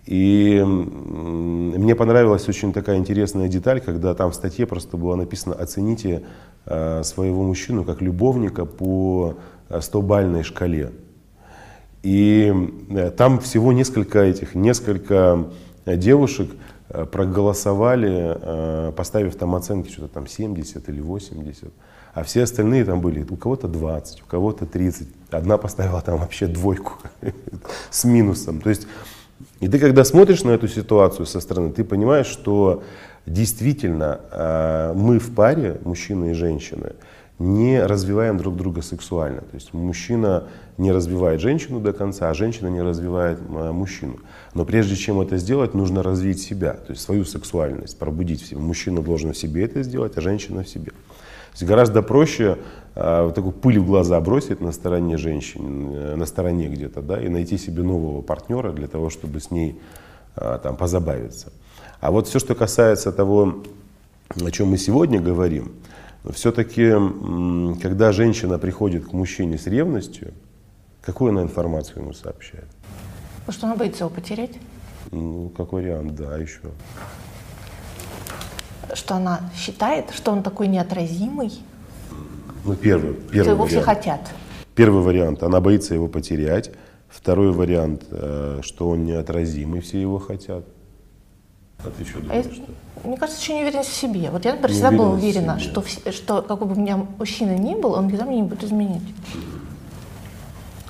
И 0.05 0.61
мне 0.63 1.95
понравилась 1.95 2.47
очень 2.47 2.73
такая 2.73 2.97
интересная 2.97 3.47
деталь, 3.47 3.81
когда 3.81 4.13
там 4.13 4.31
в 4.31 4.35
статье 4.35 4.67
просто 4.67 4.97
было 4.97 5.15
написано 5.15 5.55
«Оцените 5.55 6.23
э, 6.65 7.01
своего 7.03 7.41
мужчину 7.43 7.83
как 7.83 8.01
любовника 8.01 8.65
по 8.65 9.35
э, 9.69 9.79
100-бальной 9.79 10.43
шкале». 10.43 10.91
И 12.03 12.53
э, 12.91 13.09
там 13.09 13.39
всего 13.39 13.73
несколько 13.73 14.19
этих, 14.19 14.53
несколько 14.53 15.47
э, 15.85 15.97
девушек 15.97 16.51
э, 16.89 17.05
проголосовали, 17.05 18.37
э, 18.39 18.91
поставив 18.95 19.35
там 19.35 19.55
оценки 19.55 19.91
что-то 19.91 20.13
там 20.13 20.27
70 20.27 20.87
или 20.87 21.01
80. 21.01 21.73
А 22.13 22.23
все 22.23 22.43
остальные 22.43 22.85
там 22.85 23.01
были, 23.01 23.25
у 23.27 23.35
кого-то 23.35 23.67
20, 23.67 24.21
у 24.21 24.25
кого-то 24.25 24.67
30. 24.67 25.07
Одна 25.31 25.57
поставила 25.57 25.99
там 26.01 26.19
вообще 26.19 26.45
двойку 26.45 26.93
с 27.89 28.03
минусом. 28.03 28.61
То 28.61 28.69
есть, 28.69 28.87
и 29.59 29.67
ты 29.67 29.79
когда 29.79 30.03
смотришь 30.03 30.43
на 30.43 30.51
эту 30.51 30.67
ситуацию 30.67 31.25
со 31.25 31.39
стороны, 31.39 31.71
ты 31.71 31.83
понимаешь, 31.83 32.27
что 32.27 32.83
действительно 33.25 34.19
э, 34.31 34.93
мы 34.95 35.19
в 35.19 35.33
паре, 35.33 35.79
мужчина 35.83 36.31
и 36.31 36.33
женщина, 36.33 36.93
не 37.39 37.85
развиваем 37.85 38.37
друг 38.37 38.55
друга 38.55 38.81
сексуально. 38.81 39.41
То 39.41 39.55
есть 39.55 39.73
мужчина 39.73 40.45
не 40.77 40.91
развивает 40.91 41.41
женщину 41.41 41.79
до 41.79 41.91
конца, 41.91 42.29
а 42.29 42.33
женщина 42.33 42.67
не 42.67 42.81
развивает 42.81 43.39
э, 43.39 43.71
мужчину. 43.71 44.19
Но 44.53 44.65
прежде 44.65 44.95
чем 44.95 45.19
это 45.19 45.37
сделать, 45.37 45.73
нужно 45.73 46.01
развить 46.03 46.41
себя, 46.41 46.73
то 46.73 46.91
есть 46.91 47.01
свою 47.01 47.25
сексуальность, 47.25 47.97
пробудить 47.97 48.41
в 48.41 48.47
себе. 48.47 48.59
Мужчина 48.59 49.01
должен 49.01 49.33
в 49.33 49.37
себе 49.37 49.65
это 49.65 49.83
сделать, 49.83 50.17
а 50.17 50.21
женщина 50.21 50.63
в 50.63 50.69
себе. 50.69 50.91
То 51.55 51.59
есть 51.61 51.69
гораздо 51.69 52.01
проще 52.01 52.57
э, 52.95 53.23
вот 53.23 53.33
такую 53.33 53.53
пыль 53.53 53.79
в 53.79 53.85
глаза 53.85 54.19
бросить 54.19 54.59
на 54.59 54.73
стороне 54.73 55.15
женщины, 55.17 55.95
э, 55.95 56.15
на 56.17 56.25
стороне 56.25 56.67
где-то, 56.67 57.01
да, 57.01 57.21
и 57.21 57.29
найти 57.29 57.57
себе 57.57 57.81
нового 57.81 58.21
партнера 58.21 58.73
для 58.73 58.87
того, 58.87 59.09
чтобы 59.09 59.39
с 59.39 59.51
ней 59.51 59.79
э, 60.35 60.59
там 60.61 60.75
позабавиться. 60.75 61.53
А 62.01 62.11
вот 62.11 62.27
все, 62.27 62.39
что 62.39 62.55
касается 62.55 63.13
того, 63.13 63.63
о 64.35 64.51
чем 64.51 64.67
мы 64.67 64.77
сегодня 64.77 65.21
говорим, 65.21 65.71
все-таки, 66.29 66.91
когда 67.81 68.11
женщина 68.11 68.59
приходит 68.59 69.05
к 69.05 69.13
мужчине 69.13 69.57
с 69.57 69.65
ревностью, 69.65 70.33
какую 71.01 71.29
она 71.29 71.43
информацию 71.43 72.01
ему 72.01 72.11
сообщает? 72.11 72.67
Потому 73.45 73.53
что 73.53 73.67
она 73.67 73.75
боится 73.77 74.03
его 74.03 74.09
потерять, 74.13 74.57
Ну, 75.11 75.53
как 75.55 75.71
вариант, 75.71 76.15
да, 76.15 76.35
еще. 76.37 76.59
Что 78.93 79.15
она 79.15 79.41
считает, 79.55 80.11
что 80.11 80.31
он 80.31 80.43
такой 80.43 80.67
неотразимый, 80.67 81.51
Ну, 82.63 82.75
первый, 82.75 83.13
что 83.13 83.31
первый 83.31 83.53
его 83.53 83.65
все 83.65 83.79
вариант. 83.81 83.97
хотят. 83.99 84.21
Первый 84.75 85.01
вариант, 85.03 85.43
она 85.43 85.59
боится 85.61 85.93
его 85.93 86.07
потерять. 86.07 86.71
Второй 87.07 87.51
вариант, 87.53 88.03
э, 88.11 88.59
что 88.63 88.89
он 88.89 89.05
неотразимый, 89.05 89.79
все 89.81 90.01
его 90.01 90.19
хотят. 90.19 90.65
А 91.79 91.89
ты 91.97 92.03
что 92.05 92.19
А 92.29 92.35
я- 92.35 92.43
думаешь? 92.43 92.61
что? 93.03 93.07
мне 93.07 93.17
кажется, 93.17 93.41
еще 93.41 93.53
неуверенность 93.53 93.89
в 93.89 93.93
себе. 93.95 94.29
Вот 94.31 94.43
я, 94.45 94.51
например, 94.51 94.69
Не 94.69 94.73
всегда 94.73 94.91
была 94.91 95.09
уверенность 95.11 95.67
уверена, 95.67 95.81
что, 96.03 96.11
что 96.11 96.41
какой 96.41 96.67
бы 96.67 96.75
у 96.75 96.79
меня 96.79 96.97
мужчина 97.17 97.55
ни 97.57 97.75
был, 97.75 97.93
он 97.93 98.07
никогда 98.07 98.25
меня 98.25 98.41
не 98.41 98.47
будет 98.47 98.63
изменять. 98.63 99.01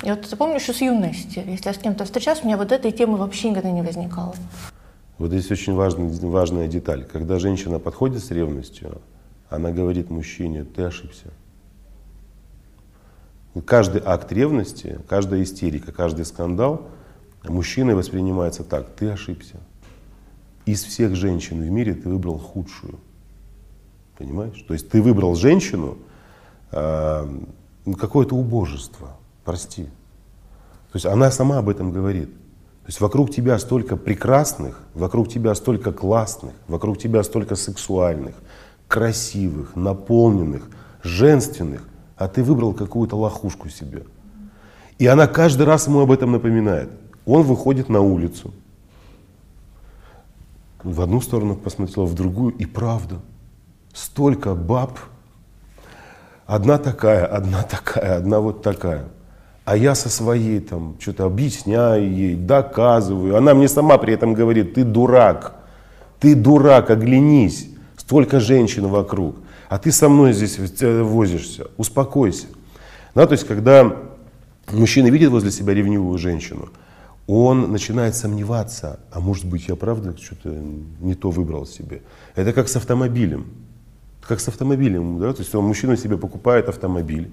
Я 0.04 0.16
вот 0.16 0.26
запомню 0.28 0.56
еще 0.56 0.74
с 0.74 0.82
юности. 0.82 1.44
Если 1.46 1.68
я 1.68 1.74
с 1.74 1.78
кем-то 1.78 2.06
встречалась, 2.06 2.42
у 2.44 2.46
меня 2.48 2.58
вот 2.58 2.72
этой 2.72 2.92
темы 2.92 3.18
вообще 3.18 3.50
никогда 3.50 3.72
не 3.72 3.82
возникало. 3.82 4.36
Вот 5.18 5.30
здесь 5.30 5.50
очень 5.50 5.74
важный, 5.76 6.10
важная 6.28 6.68
деталь. 6.68 7.06
Когда 7.06 7.40
женщина 7.40 7.80
подходит 7.80 8.24
с 8.24 8.32
ревностью, 8.32 9.02
она 9.50 9.72
говорит 9.72 10.10
мужчине, 10.10 10.64
ты 10.66 10.84
ошибся. 10.84 11.32
Каждый 13.66 14.02
акт 14.04 14.32
ревности, 14.34 15.00
каждая 15.08 15.44
истерика, 15.44 15.94
каждый 15.94 16.26
скандал 16.26 16.90
мужчиной 17.48 17.96
воспринимается 17.96 18.64
так, 18.64 18.90
ты 18.96 19.10
ошибся. 19.10 19.58
Из 20.66 20.84
всех 20.84 21.16
женщин 21.16 21.62
в 21.62 21.70
мире 21.70 21.94
ты 21.94 22.10
выбрал 22.10 22.38
худшую. 22.38 23.00
Понимаешь? 24.18 24.62
То 24.68 24.74
есть 24.74 24.90
ты 24.90 25.02
выбрал 25.02 25.36
женщину, 25.36 25.98
ну, 26.74 27.96
какое-то 27.98 28.36
убожество, 28.36 29.16
прости. 29.46 29.84
То 29.84 30.96
есть 30.96 31.06
она 31.06 31.32
сама 31.32 31.60
об 31.60 31.70
этом 31.70 31.92
говорит. 31.92 32.30
То 32.86 32.90
есть 32.90 33.02
вокруг 33.02 33.32
тебя 33.32 33.58
столько 33.58 33.98
прекрасных, 33.98 34.80
вокруг 34.94 35.28
тебя 35.28 35.56
столько 35.56 35.92
классных, 35.92 36.54
вокруг 36.68 37.00
тебя 37.00 37.24
столько 37.24 37.56
сексуальных, 37.56 38.36
красивых, 38.88 39.76
наполненных, 39.76 40.70
женственных, 41.02 41.82
а 42.16 42.28
ты 42.28 42.44
выбрал 42.44 42.76
какую-то 42.76 43.16
лохушку 43.16 43.70
себе. 43.70 44.04
И 45.00 45.08
она 45.08 45.26
каждый 45.26 45.64
раз 45.64 45.88
ему 45.88 46.02
об 46.02 46.12
этом 46.12 46.32
напоминает. 46.32 46.92
Он 47.26 47.42
выходит 47.42 47.90
на 47.90 48.02
улицу, 48.02 48.54
в 50.84 51.02
одну 51.02 51.22
сторону 51.22 51.56
посмотрела, 51.56 52.06
в 52.06 52.14
другую, 52.14 52.54
и 52.54 52.68
правда, 52.68 53.20
столько 53.94 54.54
баб, 54.54 55.00
одна 56.46 56.78
такая, 56.78 57.26
одна 57.26 57.64
такая, 57.64 58.18
одна 58.18 58.42
вот 58.42 58.62
такая. 58.62 59.06
А 59.66 59.76
я 59.76 59.96
со 59.96 60.10
своей 60.10 60.60
там 60.60 60.96
что-то 61.00 61.26
объясняю 61.26 62.14
ей, 62.14 62.36
доказываю. 62.36 63.36
Она 63.36 63.56
мне 63.56 63.68
сама 63.68 63.98
при 63.98 64.14
этом 64.14 64.36
говорит, 64.36 64.76
ты 64.76 64.84
дурак, 64.84 65.56
ты 66.20 66.36
дурак, 66.36 66.92
оглянись, 66.92 67.70
столько 67.98 68.40
женщин 68.40 68.88
вокруг, 68.88 69.36
а 69.68 69.80
ты 69.80 69.92
со 69.92 70.08
мной 70.08 70.34
здесь 70.34 70.60
э, 70.82 71.02
возишься, 71.02 71.68
успокойся. 71.78 72.46
Да, 73.16 73.26
то 73.26 73.32
есть, 73.32 73.48
когда 73.48 73.96
мужчина 74.72 75.08
видит 75.08 75.32
возле 75.32 75.50
себя 75.50 75.74
ревнивую 75.74 76.20
женщину, 76.20 76.70
он 77.26 77.72
начинает 77.72 78.16
сомневаться, 78.16 79.00
а 79.12 79.20
может 79.20 79.46
быть 79.46 79.68
я 79.68 79.76
правда 79.76 80.16
что-то 80.16 80.50
не 81.00 81.16
то 81.16 81.32
выбрал 81.32 81.66
себе. 81.66 82.04
Это 82.36 82.54
как 82.54 82.68
с 82.68 82.76
автомобилем. 82.76 83.48
Как 84.22 84.40
с 84.40 84.48
автомобилем, 84.48 85.20
да? 85.20 85.34
то 85.34 85.42
есть 85.42 85.54
он, 85.56 85.66
мужчина 85.66 85.98
себе 85.98 86.18
покупает 86.18 86.70
автомобиль, 86.70 87.32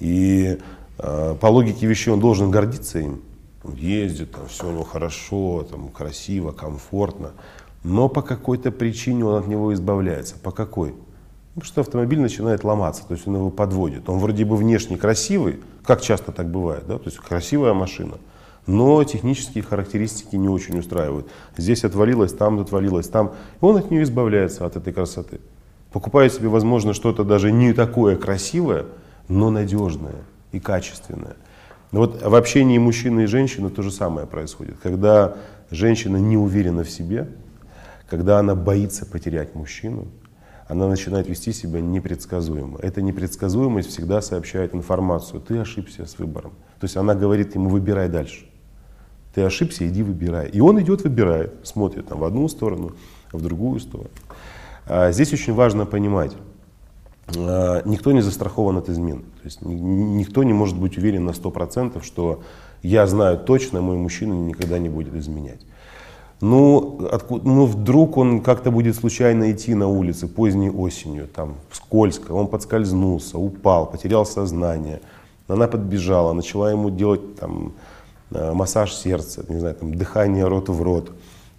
и 0.00 0.58
по 0.96 1.46
логике 1.46 1.86
вещей 1.86 2.12
он 2.12 2.20
должен 2.20 2.50
гордиться 2.50 3.00
им. 3.00 3.20
Он 3.64 3.74
ездит, 3.74 4.32
там, 4.32 4.46
все 4.46 4.68
у 4.68 4.72
него 4.72 4.84
хорошо, 4.84 5.66
там, 5.68 5.88
красиво, 5.88 6.52
комфортно. 6.52 7.32
Но 7.82 8.08
по 8.08 8.22
какой-то 8.22 8.70
причине 8.70 9.24
он 9.24 9.36
от 9.36 9.46
него 9.46 9.72
избавляется. 9.72 10.36
По 10.38 10.50
какой? 10.50 10.94
Потому 11.54 11.66
что 11.66 11.80
автомобиль 11.80 12.20
начинает 12.20 12.64
ломаться, 12.64 13.06
то 13.06 13.14
есть 13.14 13.26
он 13.26 13.36
его 13.36 13.50
подводит. 13.50 14.08
Он 14.08 14.18
вроде 14.18 14.44
бы 14.44 14.56
внешне 14.56 14.96
красивый, 14.96 15.60
как 15.84 16.00
часто 16.02 16.32
так 16.32 16.50
бывает, 16.50 16.84
да? 16.86 16.98
то 16.98 17.04
есть 17.06 17.18
красивая 17.18 17.74
машина, 17.74 18.14
но 18.66 19.02
технические 19.04 19.62
характеристики 19.62 20.36
не 20.36 20.48
очень 20.48 20.78
устраивают. 20.78 21.28
Здесь 21.56 21.84
отвалилось, 21.84 22.32
там 22.32 22.58
отвалилось, 22.58 23.08
там. 23.08 23.34
И 23.60 23.64
он 23.64 23.76
от 23.76 23.90
нее 23.90 24.02
избавляется, 24.02 24.66
от 24.66 24.76
этой 24.76 24.92
красоты. 24.92 25.40
Покупает 25.92 26.32
себе, 26.32 26.48
возможно, 26.48 26.92
что-то 26.92 27.22
даже 27.22 27.52
не 27.52 27.72
такое 27.72 28.16
красивое, 28.16 28.86
но 29.28 29.50
надежное 29.50 30.24
и 30.54 30.60
качественное. 30.60 31.36
Но 31.92 32.00
вот 32.00 32.22
в 32.22 32.34
общении 32.34 32.78
мужчины 32.78 33.24
и 33.24 33.26
женщины 33.26 33.70
то 33.70 33.82
же 33.82 33.90
самое 33.90 34.26
происходит. 34.26 34.76
Когда 34.82 35.36
женщина 35.70 36.16
не 36.16 36.36
уверена 36.36 36.84
в 36.84 36.90
себе, 36.90 37.28
когда 38.08 38.38
она 38.38 38.54
боится 38.54 39.06
потерять 39.06 39.54
мужчину, 39.54 40.08
она 40.66 40.88
начинает 40.88 41.28
вести 41.28 41.52
себя 41.52 41.80
непредсказуемо. 41.80 42.78
Эта 42.80 43.02
непредсказуемость 43.02 43.90
всегда 43.90 44.22
сообщает 44.22 44.74
информацию. 44.74 45.40
Ты 45.40 45.58
ошибся 45.58 46.06
с 46.06 46.18
выбором. 46.18 46.52
То 46.80 46.84
есть 46.84 46.96
она 46.96 47.14
говорит 47.14 47.54
ему, 47.54 47.68
выбирай 47.68 48.08
дальше. 48.08 48.46
Ты 49.34 49.42
ошибся, 49.42 49.86
иди 49.86 50.02
выбирай. 50.02 50.48
И 50.48 50.60
он 50.60 50.80
идет, 50.80 51.02
выбирает, 51.02 51.54
смотрит 51.64 52.06
там, 52.06 52.20
в 52.20 52.24
одну 52.24 52.48
сторону, 52.48 52.92
в 53.32 53.42
другую 53.42 53.80
сторону. 53.80 54.10
А 54.86 55.12
здесь 55.12 55.32
очень 55.32 55.54
важно 55.54 55.86
понимать, 55.86 56.32
никто 57.28 58.12
не 58.12 58.20
застрахован 58.20 58.76
от 58.76 58.88
измен. 58.88 59.20
То 59.20 59.44
есть 59.44 59.62
ни- 59.62 59.74
никто 59.74 60.42
не 60.42 60.52
может 60.52 60.78
быть 60.78 60.98
уверен 60.98 61.24
на 61.24 61.32
100%, 61.32 62.02
что 62.04 62.42
я 62.82 63.06
знаю 63.06 63.38
точно, 63.38 63.80
мой 63.80 63.96
мужчина 63.96 64.34
никогда 64.34 64.78
не 64.78 64.88
будет 64.88 65.14
изменять. 65.14 65.60
Ну, 66.40 67.08
откуда, 67.10 67.48
ну, 67.48 67.64
вдруг 67.64 68.18
он 68.18 68.40
как-то 68.40 68.70
будет 68.70 68.96
случайно 68.96 69.50
идти 69.50 69.74
на 69.74 69.88
улице 69.88 70.26
поздней 70.26 70.68
осенью, 70.68 71.26
там, 71.26 71.54
скользко, 71.72 72.32
он 72.32 72.48
подскользнулся, 72.48 73.38
упал, 73.38 73.90
потерял 73.90 74.26
сознание. 74.26 75.00
Она 75.48 75.66
подбежала, 75.66 76.34
начала 76.34 76.70
ему 76.70 76.90
делать 76.90 77.36
там, 77.36 77.72
э, 78.30 78.52
массаж 78.52 78.92
сердца, 78.92 79.44
не 79.48 79.58
знаю, 79.58 79.74
там, 79.74 79.94
дыхание 79.94 80.46
рот 80.46 80.68
в 80.68 80.82
рот. 80.82 81.12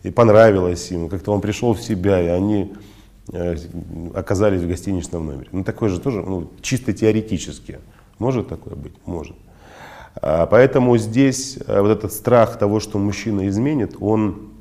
И 0.04 0.12
понравилось 0.12 0.92
ему, 0.92 1.08
как-то 1.08 1.32
он 1.32 1.42
пришел 1.42 1.74
в 1.74 1.82
себя, 1.82 2.22
и 2.22 2.28
они 2.28 2.62
э, 2.64 2.95
оказались 4.14 4.62
в 4.62 4.68
гостиничном 4.68 5.26
номере. 5.26 5.48
Ну, 5.52 5.64
такое 5.64 5.90
же 5.90 6.00
тоже, 6.00 6.22
ну, 6.22 6.52
чисто 6.62 6.94
теоретически. 6.94 7.80
Может 8.20 8.48
такое 8.48 8.76
быть? 8.76 8.94
Может. 9.06 9.36
А, 10.22 10.46
Поэтому 10.46 10.98
здесь 10.98 11.58
э, 11.66 11.82
вот 11.82 11.90
этот 11.90 12.14
страх 12.14 12.58
того, 12.58 12.80
что 12.80 13.00
мужчина 13.00 13.48
изменит, 13.48 13.96
он, 14.00 14.52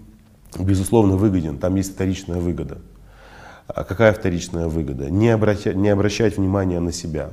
безусловно, 0.59 1.17
выгоден. 1.17 1.59
Там 1.59 1.75
есть 1.77 1.95
вторичная 1.95 2.41
выгода. 2.41 2.79
А 3.67 3.85
какая 3.85 4.13
вторичная 4.13 4.67
выгода? 4.69 5.11
Не, 5.11 5.31
обращать, 5.31 5.77
не 5.77 5.89
обращать 5.89 6.37
внимания 6.37 6.81
на 6.81 6.93
себя. 6.93 7.31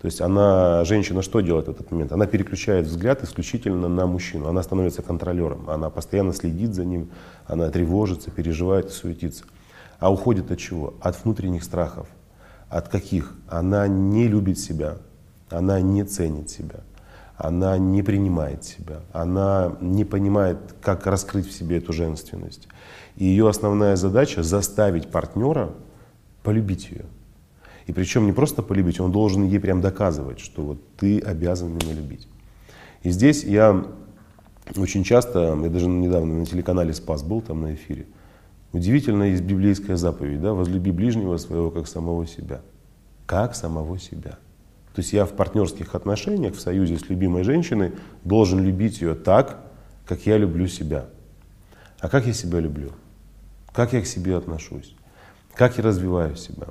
То 0.00 0.06
есть 0.06 0.20
она, 0.20 0.84
женщина 0.84 1.22
что 1.22 1.40
делает 1.40 1.68
в 1.68 1.70
этот 1.70 1.90
момент? 1.90 2.12
Она 2.12 2.26
переключает 2.26 2.86
взгляд 2.86 3.22
исключительно 3.22 3.88
на 3.88 4.06
мужчину. 4.06 4.48
Она 4.48 4.62
становится 4.62 5.02
контролером. 5.02 5.70
Она 5.70 5.88
постоянно 5.88 6.34
следит 6.34 6.74
за 6.74 6.84
ним, 6.84 7.08
она 7.46 7.70
тревожится, 7.70 8.30
переживает 8.30 8.90
суетится. 8.90 9.44
А 9.98 10.12
уходит 10.12 10.50
от 10.50 10.58
чего? 10.58 10.94
От 11.00 11.22
внутренних 11.24 11.64
страхов. 11.64 12.08
От 12.68 12.88
каких? 12.88 13.34
Она 13.48 13.86
не 13.88 14.28
любит 14.28 14.58
себя, 14.58 14.98
она 15.50 15.80
не 15.80 16.04
ценит 16.04 16.50
себя, 16.50 16.80
она 17.36 17.78
не 17.78 18.02
принимает 18.02 18.64
себя, 18.64 19.00
она 19.12 19.76
не 19.80 20.04
понимает, 20.04 20.58
как 20.82 21.06
раскрыть 21.06 21.46
в 21.46 21.52
себе 21.52 21.78
эту 21.78 21.92
женственность. 21.92 22.68
И 23.16 23.24
ее 23.24 23.48
основная 23.48 23.96
задача 23.96 24.42
заставить 24.42 25.08
партнера 25.10 25.72
полюбить 26.42 26.90
ее. 26.90 27.06
И 27.86 27.92
причем 27.92 28.26
не 28.26 28.32
просто 28.32 28.62
полюбить, 28.62 29.00
он 29.00 29.12
должен 29.12 29.44
ей 29.44 29.60
прям 29.60 29.80
доказывать, 29.80 30.40
что 30.40 30.62
вот 30.62 30.96
ты 30.96 31.20
обязан 31.20 31.72
меня 31.72 31.92
любить. 31.92 32.26
И 33.04 33.10
здесь 33.10 33.44
я 33.44 33.86
очень 34.76 35.04
часто, 35.04 35.56
я 35.62 35.70
даже 35.70 35.86
недавно 35.86 36.40
на 36.40 36.46
телеканале 36.46 36.92
«Спас» 36.92 37.22
был 37.22 37.40
там 37.40 37.62
на 37.62 37.74
эфире, 37.74 38.06
удивительно 38.76 39.24
есть 39.24 39.42
библейская 39.42 39.96
заповедь, 39.96 40.40
да, 40.40 40.52
возлюби 40.52 40.90
ближнего 40.90 41.36
своего 41.36 41.70
как 41.70 41.86
самого 41.86 42.26
себя. 42.26 42.60
Как 43.26 43.54
самого 43.54 43.98
себя. 43.98 44.38
То 44.94 45.02
есть 45.02 45.12
я 45.12 45.26
в 45.26 45.32
партнерских 45.32 45.94
отношениях, 45.94 46.54
в 46.54 46.60
союзе 46.60 46.98
с 46.98 47.10
любимой 47.10 47.42
женщиной 47.42 47.92
должен 48.24 48.64
любить 48.64 49.02
ее 49.02 49.14
так, 49.14 49.60
как 50.06 50.24
я 50.26 50.38
люблю 50.38 50.66
себя. 50.68 51.06
А 52.00 52.08
как 52.08 52.26
я 52.26 52.32
себя 52.32 52.60
люблю? 52.60 52.92
Как 53.72 53.92
я 53.92 54.00
к 54.00 54.06
себе 54.06 54.36
отношусь? 54.36 54.94
Как 55.54 55.76
я 55.76 55.84
развиваю 55.84 56.36
себя? 56.36 56.68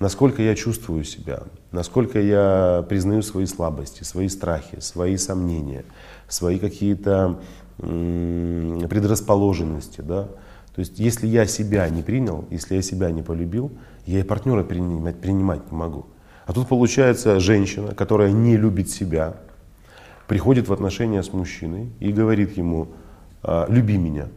Насколько 0.00 0.42
я 0.42 0.56
чувствую 0.56 1.04
себя? 1.04 1.42
Насколько 1.72 2.20
я 2.20 2.84
признаю 2.88 3.22
свои 3.22 3.46
слабости, 3.46 4.02
свои 4.02 4.28
страхи, 4.28 4.80
свои 4.80 5.16
сомнения, 5.16 5.84
свои 6.26 6.58
какие-то 6.58 7.38
предрасположенности, 7.76 10.00
да? 10.00 10.28
То 10.74 10.80
есть, 10.80 10.98
если 10.98 11.26
я 11.26 11.46
себя 11.46 11.88
не 11.88 12.02
принял, 12.02 12.46
если 12.50 12.76
я 12.76 12.82
себя 12.82 13.10
не 13.10 13.22
полюбил, 13.22 13.72
я 14.06 14.20
и 14.20 14.22
партнера 14.22 14.62
принимать, 14.62 15.20
принимать 15.20 15.70
не 15.70 15.76
могу. 15.76 16.06
А 16.46 16.52
тут 16.52 16.68
получается 16.68 17.38
женщина, 17.40 17.94
которая 17.94 18.32
не 18.32 18.56
любит 18.56 18.88
себя, 18.88 19.36
приходит 20.26 20.68
в 20.68 20.72
отношения 20.72 21.22
с 21.22 21.32
мужчиной 21.32 21.90
и 21.98 22.12
говорит 22.12 22.56
ему, 22.56 22.88
«А, 23.42 23.66
люби 23.68 23.96
меня. 23.96 24.28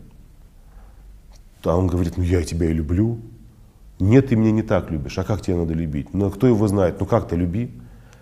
А 1.64 1.78
он 1.78 1.88
говорит, 1.88 2.18
ну 2.18 2.24
я 2.24 2.44
тебя 2.44 2.70
и 2.70 2.74
люблю. 2.74 3.20
Нет, 4.00 4.30
ты 4.30 4.36
меня 4.36 4.52
не 4.52 4.64
так 4.64 4.92
любишь. 4.92 5.18
А 5.18 5.24
как 5.24 5.42
тебя 5.42 5.58
надо 5.58 5.74
любить? 5.74 6.14
Ну 6.14 6.30
кто 6.30 6.48
его 6.48 6.68
знает? 6.68 7.00
Ну 7.00 7.06
как-то 7.06 7.36
люби. 7.36 7.68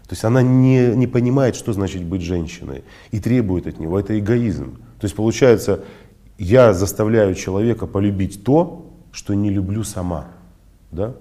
То 0.04 0.14
есть 0.14 0.24
она 0.26 0.42
не, 0.42 0.96
не 0.96 1.08
понимает, 1.08 1.56
что 1.56 1.74
значит 1.74 2.04
быть 2.04 2.22
женщиной 2.22 2.84
и 3.12 3.20
требует 3.20 3.68
от 3.68 3.80
него. 3.80 4.00
Это 4.00 4.20
эгоизм. 4.20 4.76
То 5.00 5.06
есть 5.06 5.16
получается, 5.16 5.84
Я 6.42 6.74
заставляю 6.74 7.36
человека 7.36 7.86
полюбить 7.86 8.44
то, 8.44 8.92
что 9.12 9.36
не 9.36 9.52
люблю 9.52 9.84
сама. 9.84 10.26
Да? 10.90 11.14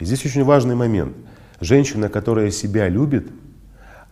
И 0.00 0.04
здесь 0.04 0.24
очень 0.26 0.42
важный 0.42 0.74
момент. 0.74 1.16
Женщина, 1.60 2.08
которая 2.08 2.50
себя 2.50 2.88
любит, 2.88 3.28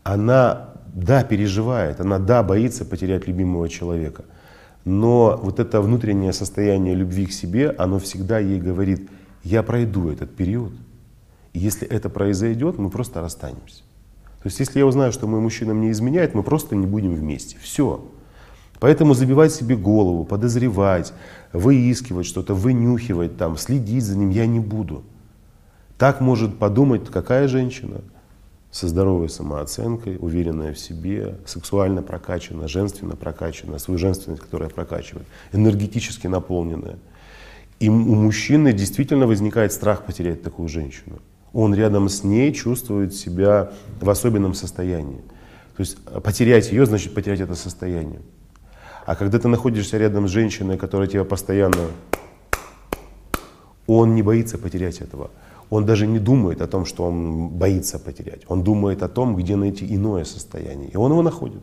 она, 0.04 0.68
да, 0.94 1.24
переживает, 1.24 1.98
она, 1.98 2.20
да, 2.20 2.44
боится 2.44 2.84
потерять 2.84 3.26
любимого 3.26 3.68
человека. 3.68 4.24
Но 4.84 5.36
вот 5.42 5.58
это 5.58 5.80
внутреннее 5.80 6.32
состояние 6.32 6.94
любви 6.94 7.26
к 7.26 7.32
себе, 7.32 7.74
оно 7.76 7.98
всегда 7.98 8.38
ей 8.38 8.60
говорит, 8.60 9.10
я 9.42 9.64
пройду 9.64 10.10
этот 10.10 10.36
период. 10.36 10.74
И 11.54 11.58
если 11.58 11.88
это 11.88 12.08
произойдет, 12.08 12.78
мы 12.78 12.88
просто 12.88 13.20
расстанемся. 13.20 13.82
То 14.44 14.46
есть 14.46 14.60
если 14.60 14.78
я 14.78 14.86
узнаю, 14.86 15.10
что 15.10 15.26
мой 15.26 15.40
мужчина 15.40 15.74
мне 15.74 15.90
изменяет, 15.90 16.34
мы 16.34 16.44
просто 16.44 16.76
не 16.76 16.86
будем 16.86 17.16
вместе. 17.16 17.56
Все. 17.60 18.08
Поэтому 18.80 19.14
забивать 19.14 19.52
себе 19.52 19.76
голову, 19.76 20.24
подозревать, 20.24 21.12
выискивать 21.52 22.26
что-то, 22.26 22.54
вынюхивать, 22.54 23.36
там, 23.36 23.56
следить 23.56 24.04
за 24.04 24.16
ним 24.16 24.30
я 24.30 24.46
не 24.46 24.60
буду. 24.60 25.02
Так 25.98 26.20
может 26.20 26.58
подумать 26.58 27.08
какая 27.10 27.48
женщина? 27.48 28.02
Со 28.70 28.88
здоровой 28.88 29.30
самооценкой, 29.30 30.18
уверенная 30.20 30.74
в 30.74 30.78
себе, 30.78 31.38
сексуально 31.46 32.02
прокачанная, 32.02 32.68
женственно 32.68 33.16
прокачанная, 33.16 33.78
свою 33.78 33.96
женственность, 33.96 34.42
которая 34.42 34.68
прокачивает, 34.68 35.26
энергетически 35.52 36.26
наполненная. 36.26 36.98
И 37.80 37.88
у 37.88 38.14
мужчины 38.14 38.74
действительно 38.74 39.26
возникает 39.26 39.72
страх 39.72 40.04
потерять 40.04 40.42
такую 40.42 40.68
женщину. 40.68 41.20
Он 41.54 41.74
рядом 41.74 42.10
с 42.10 42.22
ней 42.22 42.52
чувствует 42.52 43.14
себя 43.14 43.72
в 43.98 44.10
особенном 44.10 44.52
состоянии. 44.52 45.22
То 45.76 45.80
есть 45.80 45.98
потерять 46.22 46.70
ее 46.70 46.84
значит 46.84 47.14
потерять 47.14 47.40
это 47.40 47.54
состояние. 47.54 48.20
А 49.06 49.14
когда 49.14 49.38
ты 49.38 49.46
находишься 49.46 49.98
рядом 49.98 50.26
с 50.26 50.30
женщиной, 50.30 50.76
которая 50.76 51.08
тебя 51.08 51.24
постоянно... 51.24 51.78
Он 53.86 54.16
не 54.16 54.22
боится 54.22 54.58
потерять 54.58 55.00
этого. 55.00 55.30
Он 55.70 55.86
даже 55.86 56.08
не 56.08 56.18
думает 56.18 56.60
о 56.60 56.66
том, 56.66 56.84
что 56.84 57.04
он 57.04 57.48
боится 57.50 58.00
потерять. 58.00 58.42
Он 58.48 58.64
думает 58.64 59.04
о 59.04 59.08
том, 59.08 59.36
где 59.36 59.54
найти 59.54 59.86
иное 59.88 60.24
состояние. 60.24 60.90
И 60.90 60.96
он 60.96 61.12
его 61.12 61.22
находит. 61.22 61.62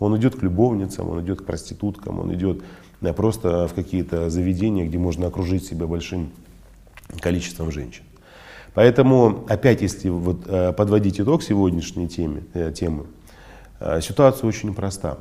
Он 0.00 0.16
идет 0.16 0.34
к 0.34 0.42
любовницам, 0.42 1.08
он 1.08 1.20
идет 1.20 1.42
к 1.42 1.44
проституткам, 1.44 2.18
он 2.18 2.34
идет 2.34 2.62
э, 3.02 3.12
просто 3.12 3.68
в 3.68 3.74
какие-то 3.74 4.28
заведения, 4.28 4.84
где 4.84 4.98
можно 4.98 5.28
окружить 5.28 5.64
себя 5.64 5.86
большим 5.86 6.30
количеством 7.20 7.70
женщин. 7.70 8.02
Поэтому, 8.74 9.44
опять, 9.48 9.82
если 9.82 10.08
вот, 10.08 10.42
э, 10.46 10.72
подводить 10.72 11.20
итог 11.20 11.44
сегодняшней 11.44 12.08
теме, 12.08 12.42
э, 12.54 12.72
темы, 12.72 13.06
ситуация 14.00 14.46
очень 14.48 14.74
проста. 14.74 15.18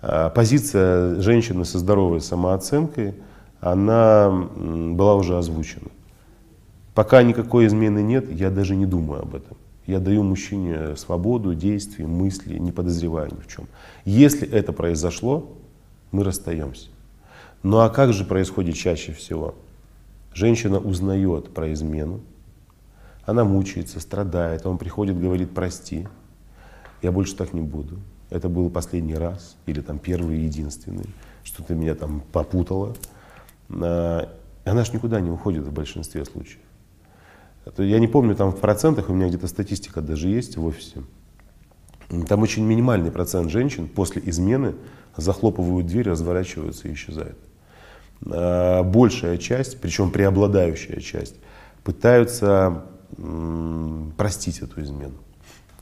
Позиция 0.00 1.20
женщины 1.20 1.64
со 1.64 1.78
здоровой 1.78 2.20
самооценкой, 2.20 3.14
она 3.60 4.30
была 4.30 5.16
уже 5.16 5.36
озвучена. 5.36 5.88
Пока 6.94 7.22
никакой 7.22 7.66
измены 7.66 8.02
нет, 8.02 8.30
я 8.30 8.50
даже 8.50 8.76
не 8.76 8.86
думаю 8.86 9.22
об 9.22 9.34
этом. 9.34 9.56
Я 9.86 10.00
даю 10.00 10.22
мужчине 10.22 10.96
свободу 10.96 11.54
действий, 11.54 12.06
мысли, 12.06 12.58
не 12.58 12.72
подозревая 12.72 13.30
ни 13.30 13.40
в 13.40 13.48
чем. 13.48 13.66
Если 14.04 14.48
это 14.48 14.72
произошло, 14.72 15.50
мы 16.12 16.24
расстаемся. 16.24 16.88
Ну 17.62 17.78
а 17.78 17.88
как 17.88 18.12
же 18.12 18.24
происходит 18.24 18.76
чаще 18.76 19.12
всего? 19.12 19.54
Женщина 20.32 20.78
узнает 20.78 21.52
про 21.52 21.72
измену, 21.72 22.20
она 23.24 23.44
мучается, 23.44 23.98
страдает, 23.98 24.64
он 24.66 24.78
приходит, 24.78 25.20
говорит, 25.20 25.52
прости, 25.52 26.06
я 27.02 27.10
больше 27.10 27.34
так 27.34 27.52
не 27.52 27.60
буду. 27.60 27.98
Это 28.30 28.48
был 28.48 28.70
последний 28.70 29.14
раз, 29.14 29.56
или 29.66 29.80
там 29.80 29.98
первый 29.98 30.38
единственный, 30.40 31.06
что 31.44 31.62
ты 31.62 31.74
меня 31.74 31.94
там 31.94 32.22
попутала. 32.32 32.94
А, 33.70 34.28
она 34.64 34.84
же 34.84 34.92
никуда 34.92 35.20
не 35.20 35.30
уходит 35.30 35.64
в 35.64 35.72
большинстве 35.72 36.24
случаев. 36.24 36.60
Я 37.76 37.98
не 37.98 38.06
помню, 38.06 38.34
там 38.34 38.50
в 38.52 38.60
процентах, 38.60 39.10
у 39.10 39.14
меня 39.14 39.28
где-то 39.28 39.46
статистика 39.46 40.00
даже 40.00 40.28
есть 40.28 40.56
в 40.56 40.64
офисе. 40.64 41.02
Там 42.26 42.42
очень 42.42 42.64
минимальный 42.64 43.10
процент 43.10 43.50
женщин 43.50 43.88
после 43.88 44.22
измены 44.24 44.74
захлопывают 45.16 45.86
дверь, 45.86 46.08
разворачиваются 46.08 46.88
и 46.88 46.94
исчезают. 46.94 47.38
А 48.26 48.82
большая 48.82 49.36
часть, 49.36 49.80
причем 49.80 50.10
преобладающая 50.10 51.00
часть, 51.00 51.36
пытаются 51.84 52.84
простить 54.16 54.60
эту 54.60 54.82
измену. 54.82 55.14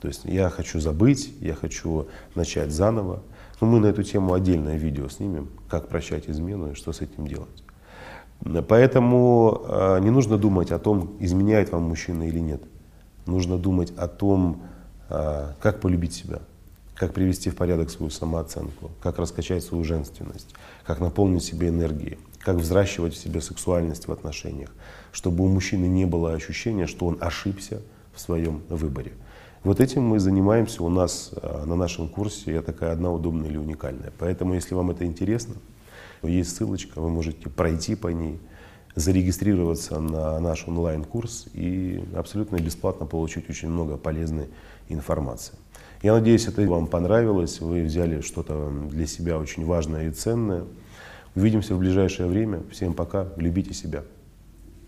То 0.01 0.09
есть 0.09 0.25
я 0.25 0.51
хочу 0.51 0.81
забыть, 0.81 1.33
я 1.41 1.55
хочу 1.55 2.09
начать 2.35 2.71
заново. 2.71 3.23
Но 3.61 3.67
мы 3.67 3.81
на 3.81 3.87
эту 3.87 4.03
тему 4.03 4.35
отдельное 4.35 4.77
видео 4.77 5.09
снимем, 5.09 5.49
как 5.69 5.89
прощать 5.89 6.29
измену 6.29 6.73
и 6.73 6.75
что 6.75 6.93
с 6.93 7.01
этим 7.01 7.27
делать. 7.27 7.65
Поэтому 8.69 9.63
э, 9.67 10.01
не 10.01 10.11
нужно 10.11 10.37
думать 10.37 10.71
о 10.71 10.79
том, 10.79 11.17
изменяет 11.21 11.73
вам 11.73 11.85
мужчина 11.85 12.29
или 12.29 12.39
нет. 12.39 12.63
Нужно 13.25 13.57
думать 13.59 13.93
о 13.97 14.09
том, 14.09 14.63
э, 15.09 15.53
как 15.61 15.81
полюбить 15.81 16.13
себя, 16.13 16.41
как 16.95 17.15
привести 17.15 17.49
в 17.49 17.57
порядок 17.57 17.91
свою 17.91 18.11
самооценку, 18.11 18.91
как 19.03 19.19
раскачать 19.19 19.65
свою 19.65 19.85
женственность, 19.85 20.55
как 20.85 21.01
наполнить 21.01 21.45
себя 21.45 21.69
энергией, 21.69 22.19
как 22.41 22.57
взращивать 22.57 23.15
в 23.15 23.19
себе 23.19 23.41
сексуальность 23.41 24.07
в 24.07 24.13
отношениях, 24.13 24.71
чтобы 25.13 25.45
у 25.45 25.49
мужчины 25.49 25.87
не 25.87 26.05
было 26.05 26.35
ощущения, 26.35 26.87
что 26.87 27.07
он 27.07 27.17
ошибся 27.21 27.81
в 28.15 28.21
своем 28.21 28.63
выборе. 28.69 29.13
Вот 29.67 29.81
этим 29.81 30.05
мы 30.05 30.21
занимаемся 30.21 30.85
у 30.85 30.89
нас 30.89 31.33
э, 31.35 31.65
на 31.65 31.75
нашем 31.75 32.09
курсе. 32.09 32.53
Я 32.53 32.63
такая 32.63 32.93
одна 32.93 33.11
удобная 33.11 33.49
или 33.49 33.57
уникальная. 33.57 34.13
Поэтому, 34.17 34.55
если 34.55 34.77
вам 34.77 34.93
это 34.93 35.05
интересно, 35.05 35.57
есть 36.23 36.55
ссылочка, 36.57 37.01
вы 37.01 37.11
можете 37.11 37.51
пройти 37.51 37.97
по 37.97 38.07
ней, 38.07 38.39
зарегистрироваться 38.95 39.99
на 39.99 40.39
наш 40.39 40.69
онлайн-курс 40.69 41.49
и 41.53 42.01
абсолютно 42.15 42.59
бесплатно 42.59 43.07
получить 43.07 43.51
очень 43.51 43.69
много 43.69 43.97
полезной 43.97 44.47
информации. 44.89 45.57
Я 46.01 46.13
надеюсь, 46.13 46.47
это 46.47 46.63
вам 46.63 46.87
понравилось, 46.87 47.61
вы 47.61 47.83
взяли 47.83 48.21
что-то 48.21 48.71
для 48.89 49.09
себя 49.09 49.37
очень 49.37 49.65
важное 49.65 50.07
и 50.07 50.13
ценное. 50.13 50.63
Увидимся 51.35 51.75
в 51.75 51.81
ближайшее 51.81 52.29
время. 52.29 52.63
Всем 52.71 52.95
пока, 52.95 53.33
любите 53.37 53.75
себя. 53.75 54.05